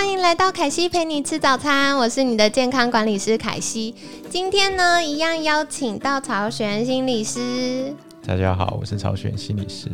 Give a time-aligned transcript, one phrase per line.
[0.00, 3.94] 欢迎来到凯西陪你吃早餐，我是你的健康管理师凯西。
[4.30, 7.94] 今天呢，一样邀请到曹璇心理师。
[8.26, 9.90] 大家好，我是曹璇心理师。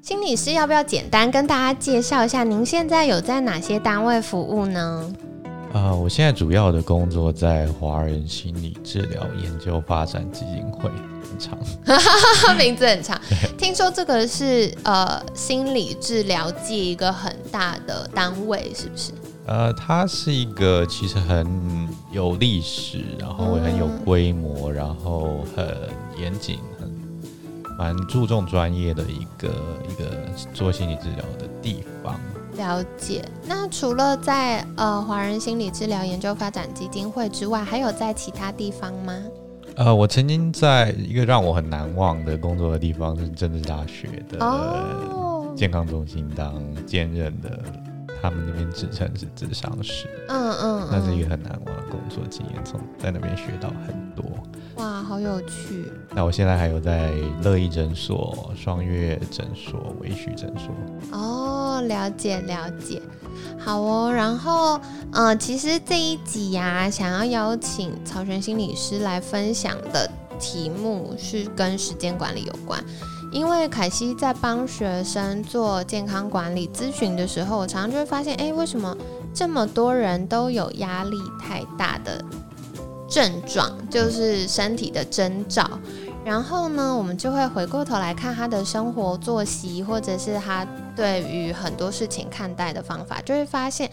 [0.00, 5.14] 心理师要不要简单跟大家介绍一下，您现在有在哪些单位服务呢？
[5.74, 11.58] 啊，我现在主要的工作在华人心理治疗研究发展基金会，很长，
[12.56, 13.20] 名字很长。
[13.56, 19.12] 听说这个是呃心理治疗界一个很大的单位，是不是？
[19.46, 25.66] 呃，它是一个其实很有历史，然后很有规模，然后很
[26.16, 26.88] 严谨，很
[27.76, 29.48] 蛮注重专业的一个
[29.88, 30.10] 一个
[30.54, 32.20] 做心理治疗的地方。
[32.56, 33.24] 了解。
[33.46, 39.14] 那除了在呃华人心理治疗研究发展基金会之外，还有在其他地方吗？
[39.76, 44.38] 呃，我曾经在一个让我很难忘的工作的地方是政治大学的
[45.56, 46.54] 健康中心当
[46.86, 47.58] 兼任的。
[48.22, 54.22] 他们那边自称是智商师，嗯嗯，那是一个很难忘的工作经验，从在那边学到很多。
[54.76, 55.90] 哇，好有趣！
[56.14, 57.10] 那我现在还有在
[57.42, 60.70] 乐意诊所、双月诊所、维许诊所。
[61.18, 61.49] 哦，
[61.82, 63.00] 了解了解，
[63.58, 64.12] 好哦。
[64.12, 64.80] 然后，
[65.12, 72.82] 呃，其实这一集呀，想要邀请曹璇心理师来分享的题目是跟时间管理有关。
[73.32, 78.96] 因为凯西在帮学生做健康管理咨询的时候，我常常就会发现，哎，为什么
[79.32, 82.24] 这么多人都有压力太大的
[83.08, 85.70] 症状，就是身体的征兆。
[86.24, 90.66] 然后呢，我们就会回过头来看他的生活作息，或者是他
[90.96, 93.90] 对于很多事情看待的方法，就会发现，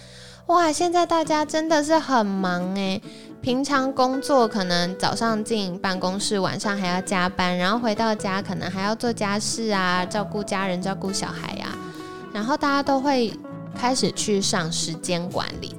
[0.48, 3.02] 哇，现在大家真的是很忙诶。
[3.42, 11.74] 平常工作可能早上进办公室，晚上还要加班，然后回到家可能还要做家事啊，照顾家人，照顾小孩呀，
[12.34, 13.32] 然后大家都会
[13.76, 15.76] 开始去上时间管理。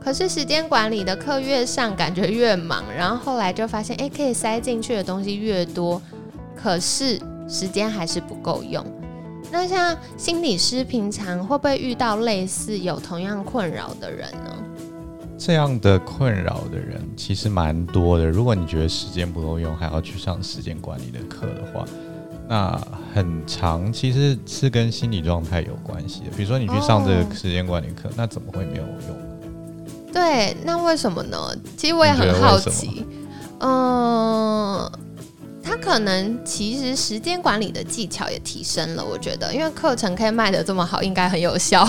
[0.00, 6.00] 可是时间管理的课越上，感觉越忙，然后后来就发现，哎，可以塞进去的东西越多，
[6.54, 8.84] 可是时间还是不够用。
[9.50, 14.54] 那像心理师平常会不会遇到类似有同样困扰的人呢？
[15.38, 18.26] 这样的困扰的人其实蛮多的。
[18.26, 21.84] 如果你觉得时间不够用，还要去上时间管理的课的话，
[22.48, 22.80] 那
[23.14, 26.26] 很长其实是跟心理状态有关系的。
[26.36, 30.12] 比如说你去上这个时间管理课，那怎么会没有用？
[30.12, 31.38] 对，那为什么呢？
[31.76, 33.06] 其实我也很好奇。
[33.60, 34.90] 嗯，
[35.68, 41.86] 他可能其实时间管理的技巧也提升了，我觉得，因为课程可以卖的这么好，应该很有效。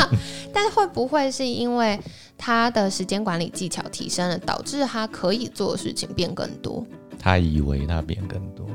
[0.52, 1.98] 但会不会是因为？
[2.44, 6.84] 他的时间管理技巧提升了，导致他可以做的事情变更多。
[7.16, 8.66] 他以为他变更多，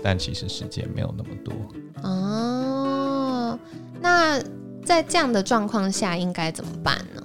[0.00, 1.52] 但其实时间没有那么多。
[2.08, 3.58] 哦，
[4.00, 4.40] 那
[4.84, 7.22] 在这样的状况下应该怎么办呢？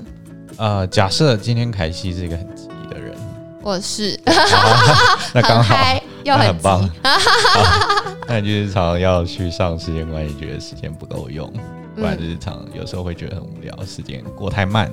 [0.58, 3.16] 呃，假设今天凯西是一个很急的人，
[3.62, 4.20] 我是，
[5.36, 5.76] 那刚好
[6.24, 6.90] 又很棒，
[8.28, 11.52] 那你就是常常要去上时间管理，觉得时间不够用。
[11.94, 14.90] 不然日常有时候会觉得很无聊，时间过太慢。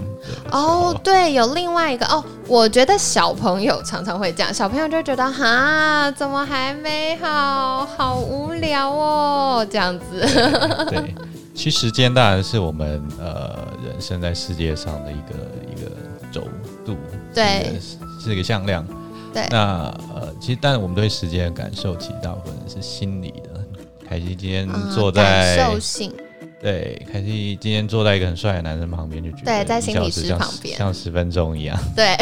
[0.50, 10.20] 哦，对，有另外一个哦，我觉得小朋友常常会这样，小朋友就觉得哈，怎么还没好，好无聊哦，这样子。
[10.90, 11.14] 对，
[11.54, 13.56] 其实时间当然是我们呃
[13.86, 15.34] 人生在世界上的一个
[15.72, 15.88] 一个
[16.32, 16.48] 轴
[16.84, 16.96] 度，
[17.32, 17.80] 对，
[18.20, 18.84] 是一个向量。
[19.32, 23.64] 对，那呃，其实但是我们对时间的感受，其实大部分是心理的。
[24.08, 26.12] 凯西今天坐在感受性。
[26.60, 31.78] 对，凯西今天坐在一个很帅的男生旁边，就觉得对，在心理师旁边像十分钟一样。
[31.94, 32.16] 对，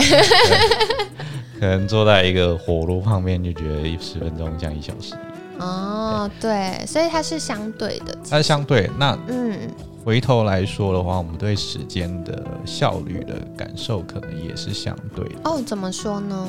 [1.58, 5.14] 可能坐在一个火炉旁边，就觉得十分钟像一小时。
[5.58, 8.14] 哦，对，所以它是相对的。
[8.28, 8.90] 它是相对。
[8.98, 9.58] 那嗯，
[10.04, 15.36] 回头来说的话，我们对时间的效率的感受，可能也是相对的。
[15.44, 16.46] 哦，怎么说呢？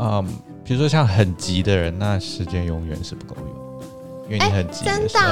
[0.00, 0.26] 嗯，
[0.64, 3.82] 比如说像很急的人，那时间永远是不够用，
[4.24, 5.24] 因为你很急的时候。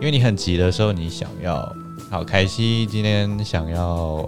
[0.00, 1.56] 因为你很急的时候，你想要
[2.10, 3.84] 好，凯西今天想要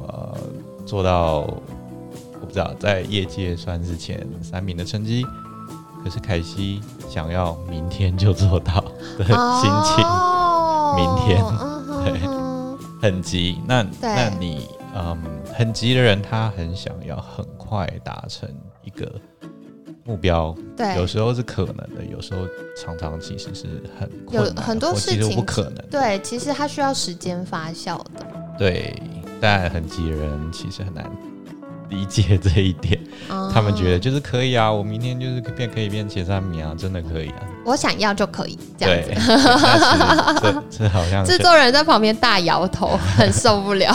[0.07, 0.39] 呃
[0.85, 5.27] 做到，我不知道在业界算是前三名的成绩，
[6.05, 8.85] 可是凯西想要明天就做到
[9.17, 9.35] 的心
[9.83, 10.05] 情，
[10.95, 11.43] 明天
[12.05, 12.21] 对
[13.01, 15.19] 很急，那那你嗯
[15.55, 18.47] 很急的人，他很想要很快达成
[18.85, 19.11] 一个
[20.05, 22.41] 目标，对，有时候是可能的，有时候
[22.77, 23.67] 常常其实是
[23.99, 25.85] 很有很多事情不可能。
[25.91, 28.27] 对，其实它需要时间发酵的。
[28.59, 29.01] 对，
[29.41, 31.09] 但很急的人其实很难
[31.89, 32.99] 理解这一点。
[33.53, 37.47] 他们觉得就是可以啊，我明天就是变可以变前三名啊，真的可以啊。
[37.65, 39.11] 我想要就可以这样子。
[40.43, 43.95] 这这好像制作人在旁边大摇头， 很受不了。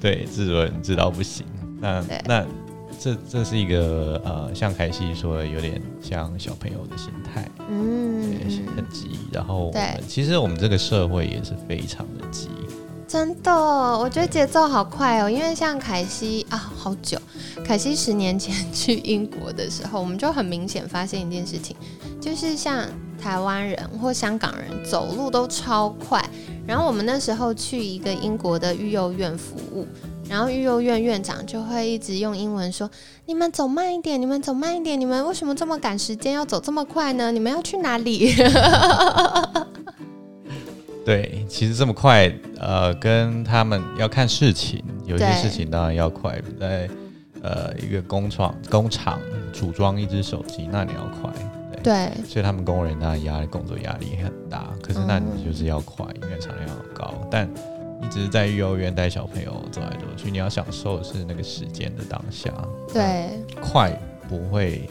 [0.00, 1.46] 对，制作人知道不行。
[1.80, 2.44] 那那。
[3.00, 8.36] 这这是一个呃，像凯西说的，有点像小朋友的心态，嗯，
[8.74, 9.10] 很急。
[9.32, 12.48] 然后，对，其实我们这个社会也是非常的急，
[13.06, 15.30] 真的，我觉得节奏好快哦。
[15.30, 17.16] 因为像凯西啊，好久，
[17.64, 21.76] 凯西十年前去英国的时候，我们就很明显发现一件事情，
[22.20, 22.84] 就是像
[23.20, 26.22] 台湾人或香港人走路都超快。
[26.66, 29.86] 然后我们那时候去一个英国的育幼院服务。
[30.28, 32.90] 然后育幼院院长就会一直用英文说
[33.24, 37.32] ：“你们走慢一点，你们走慢一点，你们为什么这么赶时间，要走这么快呢？
[37.32, 38.34] 你们要去哪里？”
[41.04, 46.86] 对，其实这么快，呃，跟他们要看事情，有些事情当然要快，在
[47.40, 49.18] 呃一个工厂工厂
[49.50, 51.32] 组装一只手机，那你要快，
[51.82, 57.48] 对，所以他们工人当然压力工作压力很大，可是那你就是要快，因为产量要高，但。
[58.00, 62.52] 你只是在幼儿园带小朋友走来走去，你要享受的是那个时间的当下。
[62.92, 63.90] 对，快
[64.28, 64.88] 不会。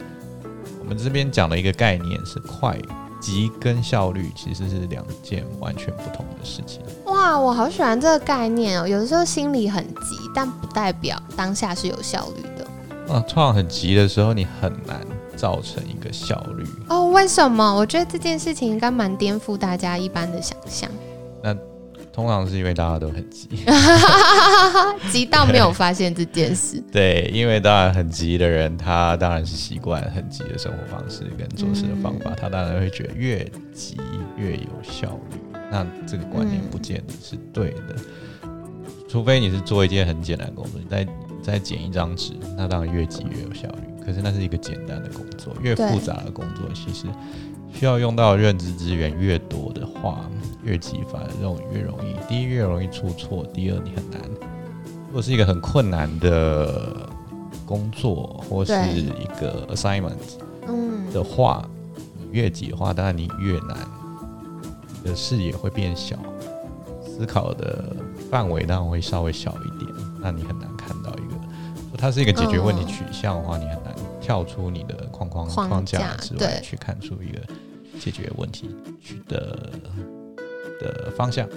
[0.80, 2.78] 我们这边讲的一个概念是快，
[3.22, 6.82] 急跟效率其实是两件完全不同的事情。
[7.06, 8.88] 哇，我好喜欢这个概念哦！
[8.88, 13.14] 有的时候心里很急，但不代表当下是有效率的。
[13.14, 15.06] 啊，突然很急的时候，你很难
[15.36, 16.66] 造成一个效率。
[16.90, 17.76] 哦，为什么？
[17.76, 20.90] 我觉得这件事情应该蛮颠覆大家一般的想象。
[22.18, 22.28] 那。
[22.28, 23.48] 通常是因为大家都很急，
[25.12, 26.84] 急到没有发现这件事。
[26.92, 33.98] 对，因为当然很急的人，他当然是习惯很急的生活方式跟做事的方法，他当然会觉得越急
[34.36, 35.38] 越有效率。
[35.70, 37.96] 那这个观念不见得是对的，
[39.08, 41.08] 除非你是做一件很简单的工作，你再
[41.44, 44.04] 再剪一张纸，那当然越急越有效率。
[44.04, 47.06] 可是那是一个简单的工作，越复杂的工作其实。
[47.78, 50.28] 需要用到认知资源越多的话，
[50.64, 52.16] 越激发这种越容易。
[52.28, 54.20] 第一，越容易出错；第二，你很难。
[55.06, 57.08] 如果是一个很困难的
[57.68, 60.16] 工作或是一个 assignment，
[60.68, 61.64] 嗯的话，
[62.18, 63.78] 你越急的话，当然你越难，
[65.04, 66.18] 你的视野会变小，
[67.06, 67.96] 思考的
[68.32, 69.92] 范围当然会稍微小一点。
[70.20, 73.94] 那你很难看到一个，它是一个解决问题取向的话，你很难。
[74.20, 77.40] 跳出你的框框框架之外，去看出一个
[78.00, 78.70] 解决问题
[79.02, 79.70] 去的
[80.80, 81.48] 的方向。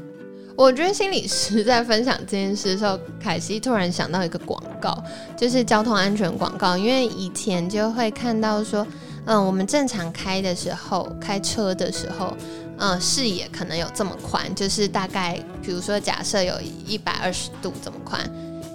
[0.56, 5.02] 我觉得心理师在分享这件事的时候，凯西突然想到一个广告，
[5.34, 6.76] 就是交通安全广告。
[6.76, 8.86] 因为以前就会看到说，
[9.24, 12.36] 嗯，我们正常开的时候，开车的时候，
[12.76, 16.54] 嗯，视野可能有这么宽，就是大概，比如说假设有
[16.86, 18.20] 一百二十度这么宽，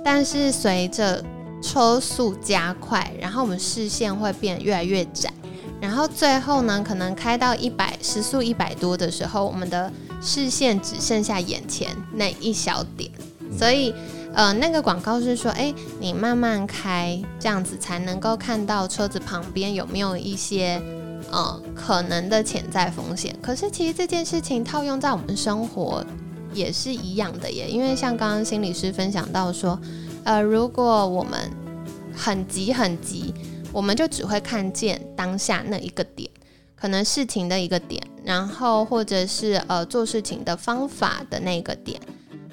[0.03, 1.23] 但是随着
[1.61, 5.31] 车速加快，然后我们视线会变越来越窄，
[5.85, 13.11] 然后最后呢，可能开到一百时速一百多的时候，我们的视线只剩下眼前那一小点。
[13.57, 13.93] 所以，
[14.33, 20.81] 呃，那个广告是说，哎，你慢慢开，这样子才能够看到车子旁边有没有一些
[21.31, 23.35] 呃可能的潜在风险。
[23.41, 26.03] 可是，其实这件事情套用在我们生活
[26.53, 29.79] 也是一样的耶，因为像刚刚心理师分享到说。
[30.25, 31.39] 呃，如果我们
[32.11, 33.31] 很急很急，
[33.75, 36.31] 我们就只会看见当下那一个点，
[36.77, 41.99] 可能事情的一个点，然后或者是呃做事情的方法的那个点。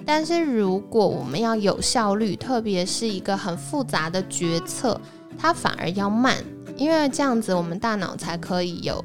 [0.05, 5.01] 但是如果我们要有效率，特别是一个很复杂的决策，
[5.39, 6.37] 它反而要慢，
[6.77, 9.05] 因为这样子我们大脑才可以有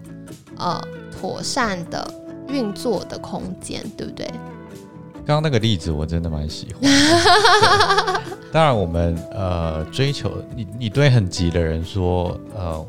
[0.57, 0.81] 呃
[1.11, 2.11] 妥善的
[2.49, 4.27] 运作的空间，对不对？
[5.27, 6.89] 刚刚那个例子我真的蛮喜欢。
[8.49, 12.79] 当然，我们呃追求你，你对很急的人说，呃，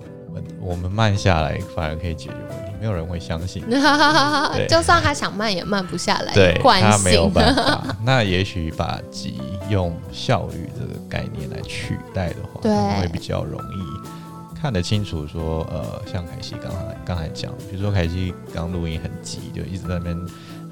[0.61, 3.65] 我我们慢下来反而可以解决问题，没有人会相信。
[4.71, 6.33] 就算他想慢也慢不下来。
[6.33, 7.97] 对，他没有办法。
[8.05, 15.27] 那也许把急用效率这个概念来取代的话，可能会比较容易看得清楚。
[15.27, 20.17] 说呃，像凯西刚才刚才讲，比如说凯西刚录音很急，就一直在那边。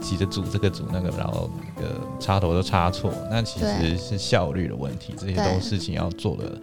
[0.00, 5.14] 急着组这个组那个，然后那个插头都插错，那其实是效率的问题。
[5.16, 6.60] 这些都事情要做的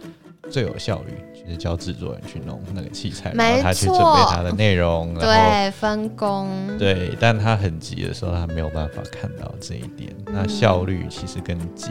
[0.50, 6.48] 最有效率，就是叫制作人去弄那个器材，然后他去准备他的内容，对，分工，
[6.78, 7.16] 对。
[7.20, 10.14] 但他很急的时候，他没有办法看到这一点。
[10.26, 11.90] 那效率其实更急。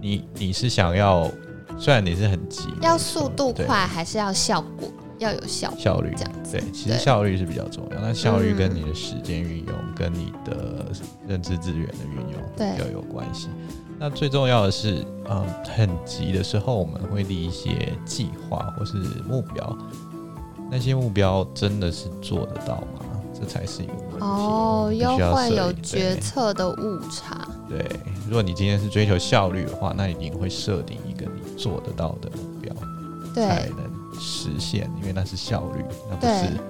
[0.00, 1.30] 你你是想要
[1.78, 4.88] 虽然你是很急，要速度快还是要效果
[5.22, 6.58] 要有效效率这样子。
[6.58, 10.86] 对，其实效率是比较重要，那效率跟你的时间运用跟你的
[11.26, 13.48] 认知资源的运用比较有关系。
[13.98, 18.96] 那最重要的是，嗯，很急的时候，我们会立一些计划或是
[19.28, 19.78] 目标。
[20.70, 23.04] 那些目标真的是做得到吗？
[23.34, 24.16] 这才是一个问题。
[24.20, 27.46] 哦，又会有决策的误差。
[27.68, 27.84] 对，
[28.26, 32.74] 如果你今天是追求效率的话，那一定会设定一个你做得到的目标，
[33.34, 34.90] 才能实现。
[35.00, 36.60] 因为那是效率，那不是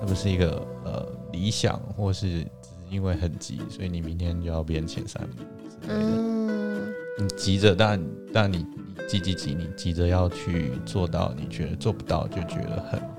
[0.00, 2.46] 那不是一个呃理想，或是只是
[2.90, 5.38] 因为很急，所以你明天就要变前三名
[5.80, 6.92] 之类的。
[7.18, 8.00] 你急着，但
[8.32, 8.66] 但你
[9.08, 13.15] 急急急，你急着要去做到，你觉得做不到，就觉得很紧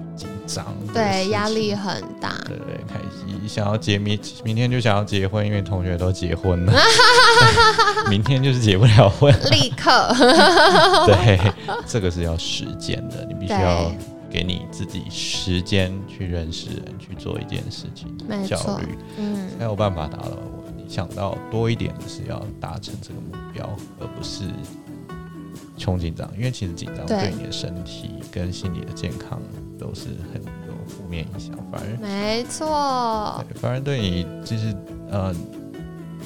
[0.48, 6.74] 张，对，压力很大，对对，开心，想要结明明天就想要结婚，因为同学都结婚了，
[8.10, 9.92] 明天就是结不了婚，立刻，
[11.06, 11.40] 对，
[11.86, 13.92] 这个是要时间的，你必须要
[14.30, 18.08] 给你自己时间去认识人，去做一件事情，
[18.48, 20.38] 效率，嗯，才有办法达到。
[20.90, 24.46] 想到多一点的是要达成这个目标，而不是
[25.78, 29.40] 穷紧张，因为其实紧张对你的身体跟心理的健康
[29.80, 31.56] 都是很有负面影响。
[31.72, 34.76] 反而没错，反而对你就是
[35.12, 35.34] 呃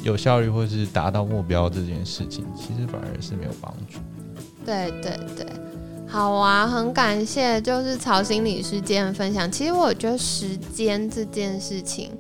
[0.04, 4.00] 有效率或是达到目标这件事情，其实反而是没有帮助。
[4.66, 5.46] 对对对，
[6.08, 9.52] 好啊，很感谢就是曹心理师今天分享。
[9.52, 12.12] 其实我觉得时间这件事情。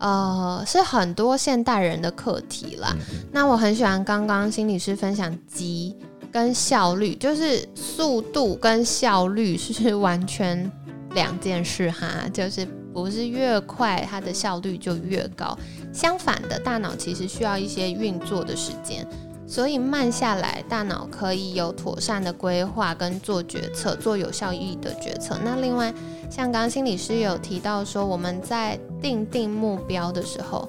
[0.00, 2.96] 呃，是很多现代人的课题啦。
[3.32, 5.92] 那我很喜欢刚刚心理师分享急
[6.32, 10.70] 跟效率，就是速度跟效率是完全
[11.14, 15.56] 两件事哈，就是不是越快它的效率就越高，
[15.92, 19.06] 相反的，大脑其实需要一些运作的时间。
[19.46, 25.38] 所以慢下来，大脑可以有妥善的规划跟做决策，做有效意义的决策。
[25.42, 25.90] 那另外，
[26.30, 30.68] 像刚刚心理师有提到说，我们在定定目标的时候，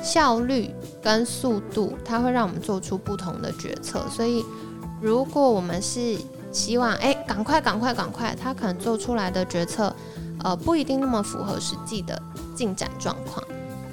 [0.00, 0.70] 效率
[1.02, 4.06] 跟速度，它会让我们做出不同的决策。
[4.08, 4.44] 所以，
[5.00, 6.16] 如果我们是
[6.52, 9.94] 希望哎，赶快赶快赶快，他可能做出来的决策，
[10.44, 12.20] 呃，不一定那么符合实际的
[12.54, 13.42] 进展状况。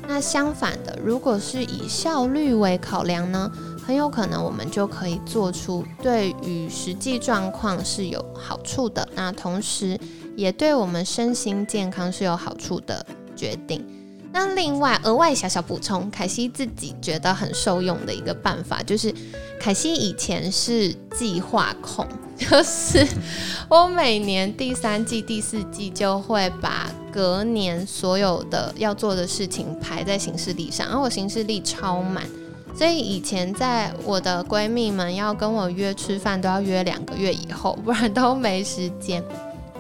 [0.08, 3.52] 那相反的，如果是以效率为考量呢？
[3.86, 9.98] 很有可能我们就可以做出对于实际状况是有好处的，那同时
[10.36, 13.86] 也对我们身心健康是有好处的决定。
[14.32, 19.14] 那另外额外小小补充，凯西自己觉得很受用的一个办法，就是
[19.60, 22.08] 凯西以前是计划控，
[22.38, 23.08] 就是
[23.70, 32.24] 我每年第三季、第四季就会把隔年所有的要做的事情排在行事历上，然后我行事历超满。
[32.76, 39.24] 所以以前在我的闺蜜们要跟我约吃饭，都要约两个月以后，不然都没时间。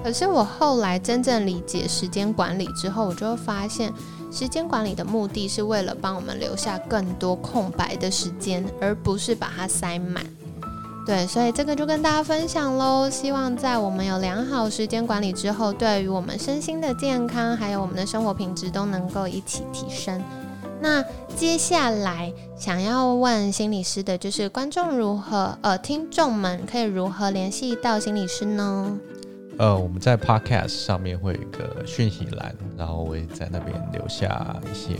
[0.03, 3.93] 可是我后来真正理解时间管理之后，我就发现，
[4.31, 10.23] 时间管理的目的是为了帮我们留下更多空白的时间，而不是把它塞满。
[11.05, 13.09] 对，所以这个就跟大家分享喽。
[13.09, 20.21] 希望在我们有良好时间管理之后，对于我们身心的健康，还有我们的生活品质，都能够一起提升。
[20.81, 21.01] 那
[21.35, 28.99] 接下来想要问心理师的就是观众如何呃听众们可以如何联系到心理师呢？
[29.57, 34.95] 呃，我们在 Podcast 上面会有一个讯息栏，然后我会在那边留下一些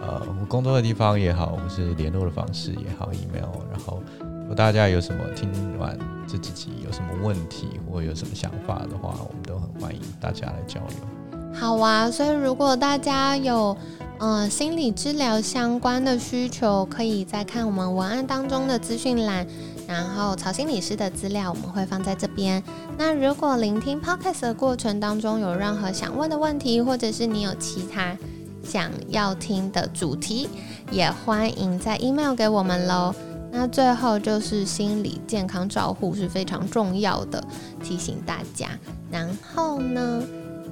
[0.00, 3.50] 呃我工作的地方也好，或是联络的方式也好，email。
[3.70, 5.98] 然后如果大家有什么听完
[6.28, 11.52] 这几集有什么问题或有什么想法的话，我们都很欢迎大家来交流。
[11.52, 13.76] 好啊，所以如果大家有。
[14.24, 19.44] 嗯，心理治疗相关的需求，可以再看我们文案当中的资讯栏，
[19.92, 22.62] 然后曹心理师的资料我们会放在这边。
[22.96, 28.16] 那如果聆听 podcast 的过程当中有任何想问的问题，或者是你有其他
[28.64, 30.48] 想要听的主题，
[30.90, 33.14] 也欢迎在 email 给我们喽。
[33.50, 37.44] 那最后就是心理健康照护是非常重要的，
[37.84, 38.68] 提醒大家。
[39.10, 40.22] 然后呢？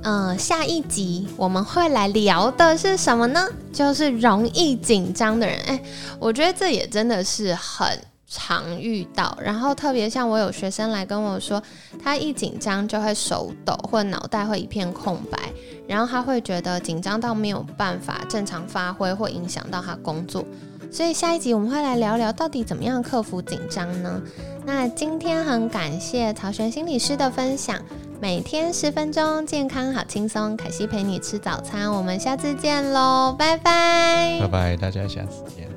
[0.02, 3.46] 嗯，下一集我们会来聊的是什么呢？
[3.70, 5.60] 就是容易紧张的人。
[5.66, 5.82] 哎，
[6.18, 7.86] 我觉得这也真的是很
[8.30, 9.36] 常遇到。
[9.42, 11.62] 然后特别像我有学生来跟我说，
[12.02, 15.38] 他一紧张就会手抖，或脑袋会一片空白，
[15.86, 20.44] 然后他会觉得紧张到没有办法正常发挥，或影响到他工作。
[20.92, 24.20] 所以下一集我们会来聊聊到底怎么样克服紧张呢？
[24.64, 27.78] 那今天很感谢曹璇心理师的分享。
[28.20, 30.54] 每天十分钟，健康好轻松。
[30.56, 35.69] 凯西陪你吃早餐，我们下次见喽，拜拜，拜拜，大家下次见。